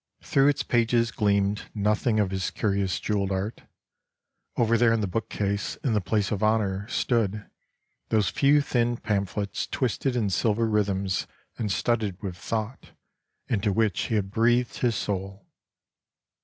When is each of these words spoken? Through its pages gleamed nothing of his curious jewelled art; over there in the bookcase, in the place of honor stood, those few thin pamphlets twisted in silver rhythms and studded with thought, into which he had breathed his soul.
Through 0.23 0.47
its 0.47 0.63
pages 0.63 1.11
gleamed 1.11 1.69
nothing 1.75 2.19
of 2.19 2.31
his 2.31 2.49
curious 2.49 2.99
jewelled 2.99 3.31
art; 3.31 3.61
over 4.57 4.75
there 4.75 4.91
in 4.91 5.01
the 5.01 5.05
bookcase, 5.05 5.75
in 5.83 5.93
the 5.93 6.01
place 6.01 6.31
of 6.31 6.41
honor 6.41 6.87
stood, 6.87 7.45
those 8.09 8.29
few 8.29 8.61
thin 8.61 8.97
pamphlets 8.97 9.67
twisted 9.67 10.15
in 10.15 10.31
silver 10.31 10.67
rhythms 10.67 11.27
and 11.59 11.71
studded 11.71 12.19
with 12.19 12.35
thought, 12.35 12.93
into 13.47 13.71
which 13.71 14.05
he 14.07 14.15
had 14.15 14.31
breathed 14.31 14.77
his 14.79 14.95
soul. 14.95 15.45